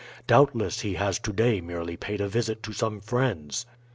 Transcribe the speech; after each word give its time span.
Doubtless 0.25 0.79
he 0.79 0.95
has 0.95 1.19
to 1.19 1.31
day 1.31 1.61
merely 1.61 1.95
paid 1.95 2.21
a 2.21 2.27
visit 2.27 2.63
to 2.63 2.73
some 2.73 3.01
friends." 3.01 3.67